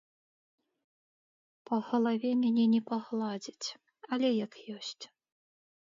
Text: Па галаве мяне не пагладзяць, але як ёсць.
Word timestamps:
Па 1.69 1.77
галаве 1.91 2.29
мяне 2.43 2.65
не 2.73 2.81
пагладзяць, 2.89 3.67
але 4.19 4.27
як 4.45 4.51
ёсць. 4.81 5.01